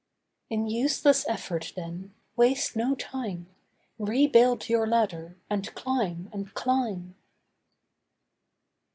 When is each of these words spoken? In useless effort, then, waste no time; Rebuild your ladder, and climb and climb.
In 0.49 0.65
useless 0.65 1.27
effort, 1.29 1.73
then, 1.75 2.15
waste 2.35 2.75
no 2.75 2.95
time; 2.95 3.45
Rebuild 3.99 4.67
your 4.67 4.87
ladder, 4.87 5.37
and 5.47 5.71
climb 5.75 6.27
and 6.33 6.51
climb. 6.55 7.13